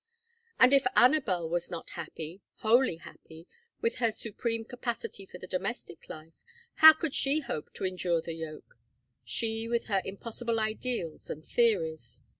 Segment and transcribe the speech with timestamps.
[0.59, 3.45] And if Anabel was not happy wholly happy
[3.81, 6.43] with her supreme capacity for the domestic life,
[6.77, 8.79] how could she hope to endure the yoke?
[9.23, 12.21] She with her impossible ideals and theories?